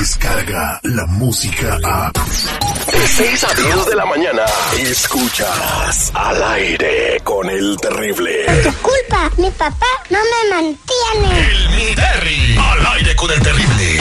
[0.00, 2.12] escucha la música a...
[2.12, 4.44] De 6 a 10 de la mañana,
[4.78, 8.46] escuchas al aire con el terrible.
[8.62, 11.50] Tu culpa, mi papá no me mantiene.
[11.50, 13.97] El Mini Terry, al aire con el terrible.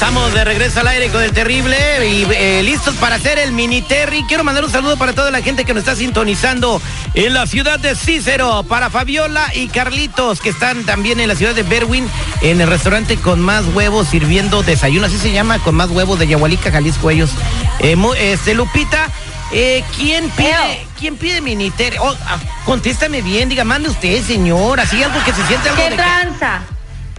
[0.00, 1.76] Estamos de regreso al aire con el terrible
[2.08, 4.24] y eh, listos para hacer el mini Terry.
[4.26, 6.80] Quiero mandar un saludo para toda la gente que nos está sintonizando
[7.12, 11.54] en la ciudad de Cícero, para Fabiola y Carlitos, que están también en la ciudad
[11.54, 12.08] de Berwin,
[12.40, 16.26] en el restaurante con más huevos sirviendo desayuno, así se llama, con más huevos de
[16.26, 17.32] Yahualica, Jalisco, ellos.
[17.80, 19.06] Eh, este, Lupita,
[19.52, 21.98] eh, ¿quién pide, ¿quién pide mini Terry?
[22.00, 25.90] Oh, ah, contéstame bien, diga, mande usted, señor, así algo que se siente algo ¿Qué
[25.90, 25.96] de...
[25.96, 26.62] tranza?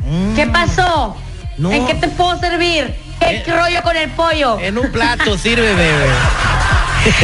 [0.03, 0.35] Mm.
[0.35, 1.15] ¿Qué pasó?
[1.61, 1.71] No.
[1.71, 2.95] ¿En qué te puedo servir?
[3.19, 3.43] ¿Qué Eh.
[3.47, 4.59] rollo con el pollo?
[4.59, 6.05] En un plato sirve, bebé.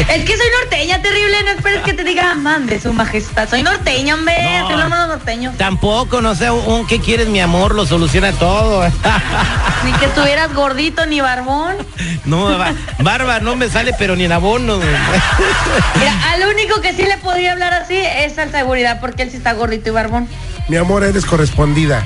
[0.09, 1.38] Es que soy norteña, terrible.
[1.44, 3.47] No esperes que te diga, mande su majestad.
[3.47, 4.35] Soy norteña, hombre.
[4.41, 4.67] No.
[4.67, 5.55] Soy los hermanos norteños.
[5.57, 7.75] Tampoco, no sé, un ¿qué quieres, mi amor?
[7.75, 8.83] Lo soluciona todo.
[9.85, 11.75] Ni que estuvieras gordito ni barbón.
[12.25, 14.77] no, ba- barba no me sale, pero ni en abono.
[14.77, 19.38] Mira, al único que sí le podría hablar así es al seguridad, porque él sí
[19.38, 20.27] está gordito y barbón.
[20.69, 22.03] Mi amor, eres correspondida.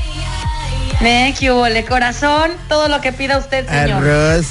[1.02, 4.04] Me que hubole, corazón, todo lo que pida usted, señor.
[4.04, 4.48] Arroz.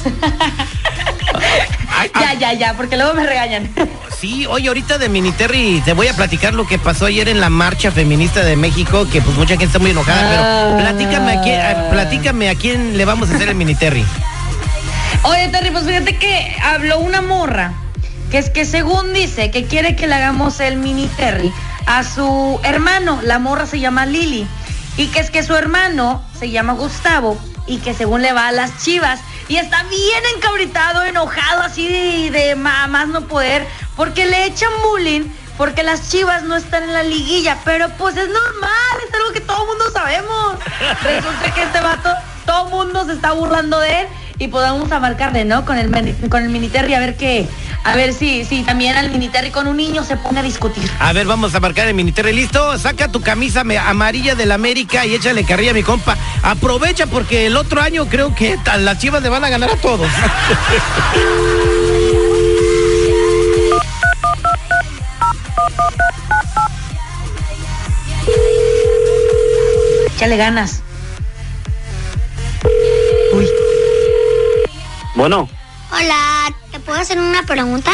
[2.19, 3.71] Ya, ya, ya, porque luego me regañan.
[4.19, 7.41] Sí, oye, ahorita de Mini Terry te voy a platicar lo que pasó ayer en
[7.41, 10.75] la marcha feminista de México, que pues mucha gente está muy enojada, Ah.
[10.77, 14.05] pero platícame a quién, a- platícame a quién le vamos a hacer el Mini Terry.
[15.23, 17.73] Oye, Terry, pues fíjate que habló una morra,
[18.31, 21.53] que es que según dice que quiere que le hagamos el mini Terry
[21.87, 24.47] a su hermano, la morra se llama Lili,
[24.97, 28.53] y que es que su hermano se llama Gustavo, y que según le va a
[28.53, 34.47] las chivas, y está bien encabritado, enojado, así de, de más no poder, porque le
[34.47, 35.23] echan bullying.
[35.57, 39.43] Porque las chivas no están en la liguilla, pero pues es normal, es algo que
[39.43, 40.55] todo el mundo sabemos.
[41.03, 42.15] Resulta que este vato,
[42.47, 44.07] todo el mundo se está burlando de él
[44.39, 45.67] y podemos a marcarle, ¿no?
[45.67, 45.91] Con el
[46.31, 47.47] con el miniterri a ver qué,
[47.85, 50.91] a ver si, si también al miniterri con un niño se pone a discutir.
[50.99, 52.33] A ver, vamos a marcar el Mini Terry.
[52.33, 52.77] ¿Listo?
[52.79, 56.17] Saca tu camisa me- amarilla del América y échale carrilla a mi compa.
[56.43, 59.77] Aprovecha porque el otro año creo que a las chivas le van a ganar a
[59.77, 60.09] todos.
[70.17, 70.83] Échale ganas.
[73.33, 73.49] Uy.
[75.15, 75.49] Bueno,
[75.93, 77.91] Hola, ¿te puedo hacer una pregunta?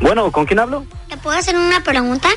[0.00, 0.84] bueno, ¿con quién hablo?
[1.08, 2.28] ¿Te puedo hacer una pregunta?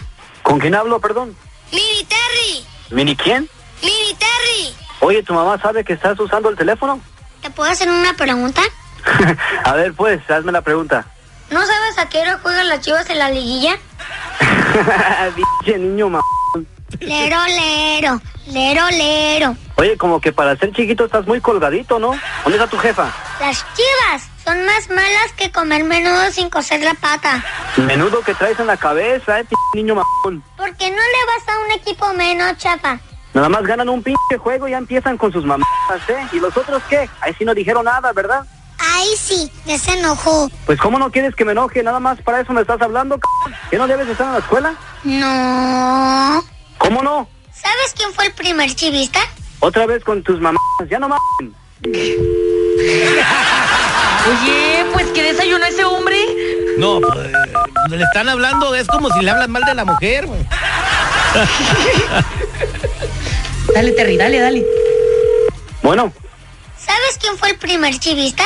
[0.42, 1.36] ¿Con quién hablo, perdón?
[1.72, 3.48] Mini Terry, ¿Mini quién?
[3.82, 4.74] Mini Terry.
[5.02, 7.00] Oye, ¿tu mamá sabe que estás usando el teléfono?
[7.42, 8.62] ¿Te puedo hacer una pregunta?
[9.64, 11.06] a ver, pues, hazme la pregunta.
[11.50, 13.78] ¿No sabes a qué hora juegan las chivas en la liguilla?
[15.36, 16.20] Pinche niño, ma...
[17.00, 19.56] Lero, lero, lero, lero.
[19.76, 22.12] Oye, como que para ser chiquito estás muy colgadito, ¿no?
[22.44, 23.12] ¿Dónde está tu jefa?
[23.40, 27.44] Las chivas son más malas que comer menudo sin coser la pata.
[27.78, 30.04] Menudo que traes en la cabeza, eh, pinche niño, ma...
[30.24, 33.00] ¿Por qué no le vas a un equipo menos, chafa?
[33.34, 35.68] Nada más ganan un pinche juego y ya empiezan con sus mamás,
[36.10, 36.28] ¿eh?
[36.34, 37.10] ¿Y los otros qué?
[37.22, 38.46] Ahí sí no dijeron nada, ¿verdad?
[38.78, 40.50] Ahí sí, ya se enojó.
[40.66, 41.84] Pues, ¿cómo no quieres que me enoje?
[41.84, 43.22] Nada más para eso me estás hablando, c***?
[43.70, 44.76] ¿Que no debes estar en la escuela?
[45.04, 46.44] No.
[46.78, 47.28] ¿Cómo no?
[47.54, 49.20] ¿Sabes quién fue el primer chivista?
[49.60, 51.56] Otra vez con tus mamás, ya no mames.
[54.32, 56.18] Oye, pues ¿qué desayunó ese hombre?
[56.78, 57.32] No, pues,
[57.90, 60.42] le están hablando, es como si le hablan mal de la mujer, güey.
[63.74, 64.66] Dale, Terry, dale, dale.
[65.82, 66.12] Bueno,
[66.78, 68.44] ¿Sabes quién fue el primer chivista?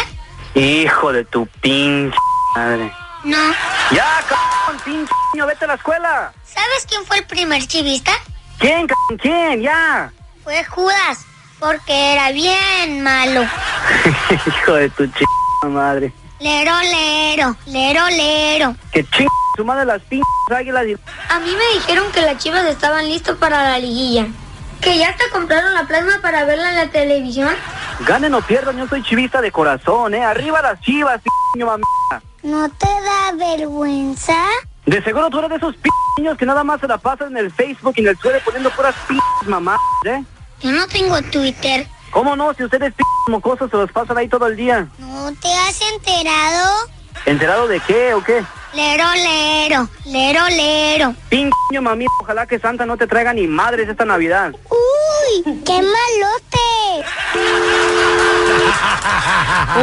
[0.54, 2.18] hijo de tu pinche
[2.56, 2.92] madre.
[3.24, 3.38] No.
[3.92, 6.32] Ya, cabrón, pinche niño, vete a la escuela.
[6.46, 8.12] ¿Sabes quién fue el primer chivista?
[8.60, 9.18] ¿Quién, cabrón?
[9.22, 9.62] ¿Quién?
[9.62, 10.12] Ya.
[10.44, 11.26] Fue Judas,
[11.60, 13.42] porque era bien malo.
[14.48, 15.24] hijo de tu ch...
[15.64, 16.14] madre.
[16.40, 18.76] Lero, lero, lero, lero.
[18.92, 20.94] Que ching su madre las pinches águilas y...
[21.30, 24.28] A mí me dijeron que las chivas estaban listos para la liguilla.
[24.82, 27.56] Que ya hasta compraron la plasma para verla en la televisión.
[28.06, 30.24] Ganen o pierdan, yo soy chivista de corazón, ¿eh?
[30.24, 31.22] Arriba las chivas,
[31.54, 31.84] niño mamá.
[32.44, 34.36] ¿No te da vergüenza?
[34.86, 37.38] De seguro tú eres de esos pinches niños que nada más se la pasan en
[37.38, 40.24] el Facebook y en el Twitter poniendo puras pinches mamás, ¿eh?
[40.62, 41.88] Yo no tengo Twitter.
[42.16, 42.54] ¿Cómo no?
[42.54, 44.88] Si ustedes pinches mocosos se los pasan ahí todo el día.
[45.00, 46.88] ¿No te has enterado?
[47.26, 48.42] ¿Enterado de qué o qué?
[48.74, 51.14] Lero, lero, lero, lero.
[51.82, 54.54] Mami, ojalá que Santa no te traiga ni madres esta Navidad.
[54.70, 55.44] ¡Uy!
[55.66, 57.06] ¡Qué malote!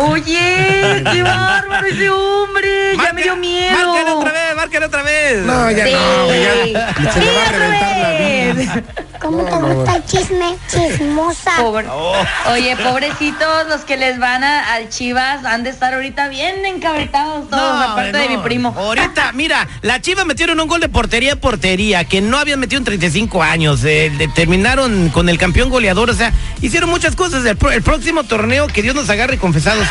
[0.01, 2.97] Oye, qué bárbaro ese hombre.
[2.97, 3.77] Ya me dio miedo.
[3.93, 5.37] Márcale otra vez, márcale otra vez.
[5.45, 5.93] No, ya Sí.
[5.93, 8.57] no, ya se le va a Sí, reventar la vez.
[8.57, 8.83] vida.
[9.23, 10.57] ¿Cómo te gusta el chisme?
[10.69, 11.53] Chismosa.
[11.59, 12.15] Pobre- Oh.
[12.53, 17.49] Oye, pobrecitos los que les van a- al Chivas han de estar ahorita bien encabritados
[17.49, 18.37] todos, aparte de no.
[18.37, 18.75] mi primo.
[18.77, 22.79] Ahorita, mira, la Chivas metieron un gol de portería a portería que no habían metido
[22.79, 23.81] en 35 años.
[23.85, 27.45] eh, terminaron con el campeón goleador, o sea, hicieron muchas cosas.
[27.45, 29.87] El, próximo torneo que Dios nos agarre confesados.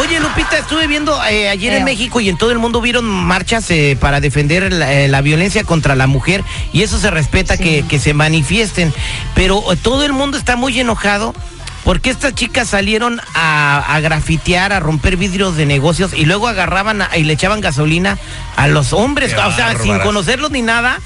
[0.00, 1.84] Oye, Lupita, estuve viendo eh, ayer en.
[1.84, 5.64] México y en todo el mundo vieron marchas eh, para defender la, eh, la violencia
[5.64, 7.62] contra la mujer y eso se respeta Sí.
[7.64, 8.14] que, que se
[9.34, 11.34] Pero eh, todo el mundo está muy enojado.
[11.84, 17.00] Porque estas chicas salieron a, a grafitear, a romper vidrios de negocios y luego agarraban
[17.00, 18.18] a- y le echaban gasolina
[18.56, 20.98] a los hombres, Qué o sea, sin conocerlos ni nada.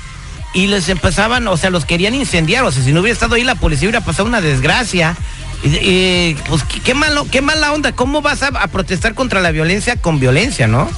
[0.52, 2.64] Y les empezaban, o sea, los querían incendiar.
[2.64, 5.17] O sea, si no hubiera estado ahí la policía hubiera pasado una desgracia.
[5.62, 7.93] Pues qué, qué malo, qué mala onda.
[7.93, 10.90] ¿Cómo vas a, a protestar contra la violencia con violencia, no?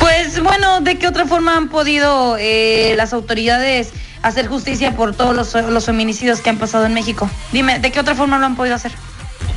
[0.00, 3.90] Pues bueno, ¿de qué otra forma han podido eh, las autoridades
[4.22, 7.30] hacer justicia por todos los, los feminicidios que han pasado en México?
[7.52, 8.92] Dime, ¿de qué otra forma lo han podido hacer?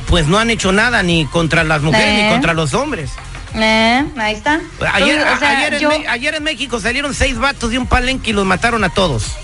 [0.08, 2.22] Pues no han hecho nada ni contra las mujeres Eh.
[2.24, 3.10] ni contra los hombres.
[3.54, 4.60] Eh, ahí está.
[4.92, 7.86] Ayer, Entonces, o sea, ayer, en yo- ayer en México salieron seis vatos de un
[7.86, 9.36] palenque y los mataron a todos.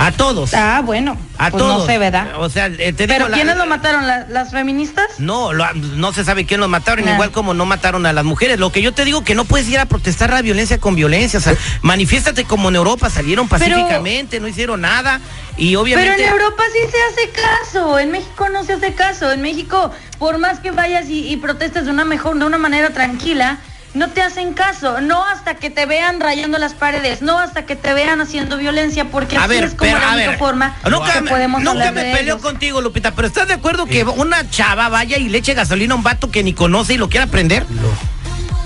[0.00, 0.54] A todos.
[0.54, 1.18] Ah, bueno.
[1.38, 1.80] a pues todos.
[1.80, 2.28] no sé, ¿verdad?
[2.38, 4.06] O sea, eh, te ¿Pero digo, la- quiénes lo mataron?
[4.06, 5.06] ¿La- ¿Las feministas?
[5.18, 8.58] No, lo- no se sabe quién los mataron, igual como no mataron a las mujeres.
[8.60, 11.40] Lo que yo te digo que no puedes ir a protestar la violencia con violencia.
[11.40, 15.20] O sea, manifiéstate como en Europa, salieron Pero- pacíficamente, no hicieron nada.
[15.56, 16.12] Y obviamente.
[16.16, 19.32] Pero en Europa sí se hace caso, en México no se hace caso.
[19.32, 19.90] En México,
[20.20, 23.58] por más que vayas y, y protestes de una mejor, de una manera tranquila,
[23.94, 25.00] no te hacen caso.
[25.00, 29.06] No hasta que te vean rayando las paredes, no hasta que te vean haciendo violencia,
[29.06, 31.30] porque A así ver, es como pero, la a única ver, forma nunca, que me-
[31.30, 32.42] podemos nunca hablar me de peleo ellos.
[32.46, 35.96] contigo, Lupita, pero ¿estás de acuerdo que una chava vaya y le eche gasolina a
[35.96, 37.64] un vato que ni conoce y lo quiera prender?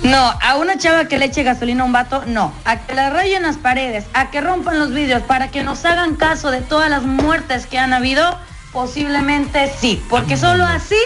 [0.03, 2.53] No, a una chava que le eche gasolina a un vato, no.
[2.65, 6.15] A que la rayen las paredes, a que rompan los vidrios, para que nos hagan
[6.17, 8.37] caso de todas las muertes que han habido,
[8.73, 10.03] posiblemente sí.
[10.09, 10.97] Porque solo así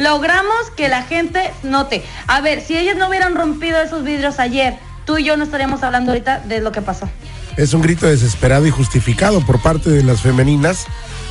[0.00, 2.02] logramos que la gente note.
[2.26, 5.82] A ver, si ellas no hubieran rompido esos vidrios ayer, tú y yo no estaríamos
[5.82, 7.08] hablando ahorita de lo que pasó.
[7.56, 10.86] Es un grito desesperado y justificado por parte de las femeninas,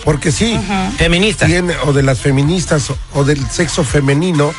[0.06, 0.60] porque sí,
[0.98, 1.48] Feminista.
[1.48, 4.54] tiene, o de las feministas o, o del sexo femenino,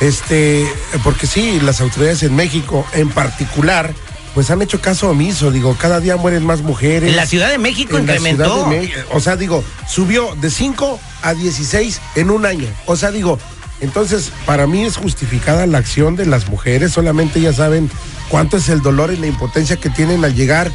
[0.00, 0.66] este,
[1.04, 3.94] porque sí, las autoridades en México en particular,
[4.34, 7.10] pues han hecho caso omiso, digo, cada día mueren más mujeres.
[7.10, 8.68] En la Ciudad de México En incrementó.
[8.68, 12.66] De o sea, digo, subió de 5 a 16 en un año.
[12.86, 13.38] O sea, digo,
[13.80, 17.90] entonces para mí es justificada la acción de las mujeres, solamente ellas saben
[18.28, 20.70] cuánto es el dolor y la impotencia que tienen al llegar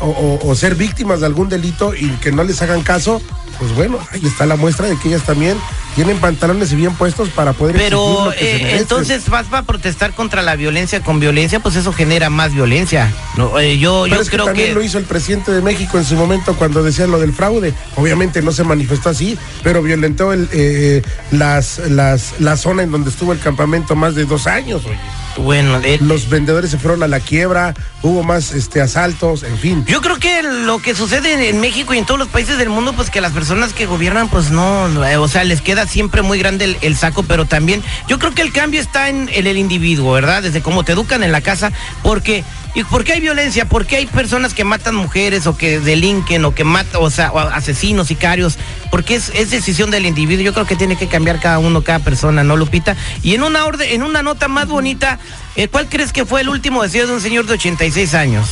[0.00, 3.20] o- o ser víctimas de algún delito y que no les hagan caso.
[3.58, 5.56] Pues bueno, ahí está la muestra de que ellas también
[5.98, 8.78] tienen pantalones y bien puestos para poder Pero lo que se eh, merecen.
[8.78, 13.12] entonces vas a protestar contra la violencia con violencia, pues eso genera más violencia.
[13.36, 15.60] No, eh, yo Pero yo es que creo también que lo hizo el presidente de
[15.60, 17.74] México en su momento cuando decía lo del fraude.
[17.96, 21.02] Obviamente no se manifestó así, pero violentó el, eh,
[21.32, 24.82] las, las, la zona en donde estuvo el campamento más de dos años.
[24.86, 24.98] Oye.
[25.44, 29.84] bueno, eh, Los vendedores se fueron a la quiebra, hubo más este, asaltos, en fin.
[29.88, 32.92] Yo creo que lo que sucede en- México y en todos los países del mundo,
[32.92, 36.22] pues que las personas que gobiernan, pues no, no, eh, o sea, les queda siempre
[36.22, 39.46] muy grande el, el saco, pero también yo creo que el cambio está en, en
[39.46, 40.42] el individuo, ¿verdad?
[40.42, 43.64] Desde cómo te educan en la casa, porque ¿y por qué hay violencia?
[43.64, 47.32] ¿Por qué hay personas que matan mujeres o que delinquen o que matan, o sea,
[47.32, 48.58] o asesinos, sicarios?
[48.90, 50.44] Porque es, es decisión del individuo.
[50.44, 52.96] Yo creo que tiene que cambiar cada uno, cada persona, ¿no, Lupita?
[53.22, 55.18] Y en una orden, en una nota más bonita,
[55.56, 58.48] eh, ¿cuál crees que fue el último deseo de un señor de 86 años?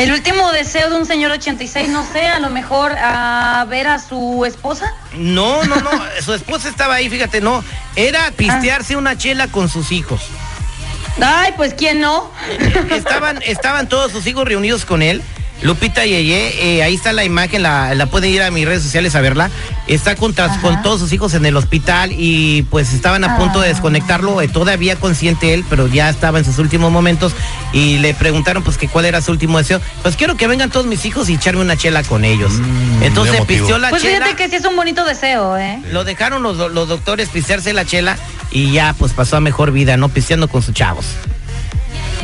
[0.00, 3.98] El último deseo de un señor 86, no sé, a lo mejor a ver a
[3.98, 4.94] su esposa.
[5.12, 5.90] No, no, no.
[6.24, 7.62] Su esposa estaba ahí, fíjate, no.
[7.96, 10.22] Era pistearse una chela con sus hijos.
[11.20, 12.30] Ay, pues quién no.
[12.90, 15.22] Estaban, estaban todos sus hijos reunidos con él.
[15.62, 19.14] Lupita Yeye, eh, ahí está la imagen, la, la pueden ir a mis redes sociales
[19.14, 19.50] a verla.
[19.86, 20.60] Está con, tras- Ajá.
[20.62, 23.72] con todos sus hijos en el hospital y pues estaban a punto de Ah.
[23.72, 27.32] desconectarlo, eh, todavía consciente él, pero ya estaba en sus últimos momentos
[27.72, 29.80] y le preguntaron pues que cuál era su último deseo.
[30.02, 32.52] Pues quiero que vengan todos mis hijos y echarme una chela con ellos.
[33.02, 33.44] Entonces muy emotivo.
[33.46, 34.24] pisteó la Pues chela.
[34.26, 35.78] fíjate que sí es un bonito deseo, ¿eh?
[35.92, 38.16] Lo dejaron los, los doctores pistearse la chela
[38.50, 40.08] y ya pues pasó a mejor vida, ¿no?
[40.08, 41.04] Pisteando con sus chavos.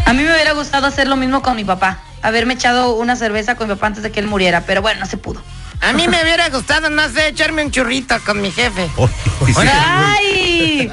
[0.06, 1.98] A mí me hubiera gustado hacer lo mismo con mi papá.
[2.22, 5.06] Haberme echado una cerveza con mi papá antes de que él muriera, pero bueno, no
[5.06, 5.42] se pudo.
[5.80, 8.88] A mí me hubiera gustado, no sé, echarme un churrito con mi jefe.
[9.38, 9.52] Oh, sí.
[9.68, 10.35] ¡Ay!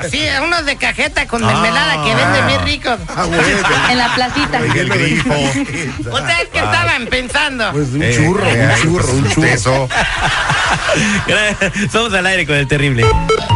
[0.10, 3.00] Sí, unos de cajeta con mermelada que venden bien ricos.
[3.16, 3.44] Ah, bueno,
[3.90, 4.60] En la placita.
[4.60, 5.34] Oiga, el grifo.
[5.34, 7.72] ¿Ustedes qué estaban pensando?
[7.72, 9.90] pues un Eh, churro, eh, un churro, pues, un churro.
[11.92, 13.06] Somos al aire con el terrible.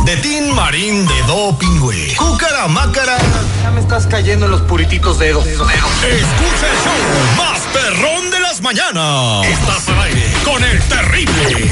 [0.06, 2.16] De Tin Marín de Doping, güey.
[2.16, 3.18] Cúcara Mácara.
[3.64, 5.46] Ya me estás cayendo en los purititos dedos.
[5.46, 9.46] Escucha el show más perrón de las mañanas.
[9.46, 11.72] Estás al aire con el terrible.